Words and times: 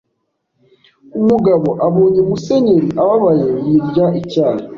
Umugabo 1.19 1.69
abonye 1.87 2.21
Musenyeri 2.29 2.89
ababaye 3.01 3.47
yirya 3.65 4.05
icyara 4.21 4.61